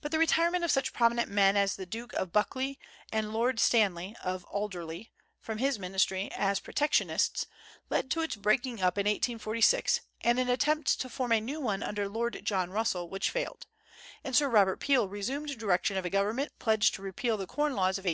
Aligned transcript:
But 0.00 0.12
the 0.12 0.20
retirement 0.20 0.62
of 0.62 0.70
such 0.70 0.92
prominent 0.92 1.28
men 1.28 1.56
as 1.56 1.74
the 1.74 1.84
Duke 1.84 2.12
of 2.12 2.30
Buccleuch 2.32 2.76
and 3.10 3.32
Lord 3.32 3.58
Stanley 3.58 4.14
(of 4.22 4.44
Alderley) 4.44 5.10
from 5.40 5.58
his 5.58 5.80
ministry, 5.80 6.30
as 6.30 6.60
protectionists, 6.60 7.46
led 7.90 8.08
to 8.12 8.20
its 8.20 8.36
breaking 8.36 8.74
up 8.80 8.96
in 8.98 9.06
1846 9.06 10.02
and 10.20 10.38
an 10.38 10.48
attempt 10.48 11.00
to 11.00 11.08
form 11.08 11.32
a 11.32 11.40
new 11.40 11.60
one 11.60 11.82
under 11.82 12.08
Lord 12.08 12.40
John 12.44 12.70
Russell, 12.70 13.08
which 13.08 13.30
failed; 13.30 13.66
and 14.22 14.36
Sir 14.36 14.48
Robert 14.48 14.78
Peel 14.78 15.08
resumed 15.08 15.58
direction 15.58 15.96
of 15.96 16.04
a 16.04 16.08
government 16.08 16.52
pledged 16.60 16.94
to 16.94 17.02
repeal 17.02 17.36
the 17.36 17.48
corn 17.48 17.72
laws 17.74 17.98
of 17.98 18.04
1815. 18.04 18.10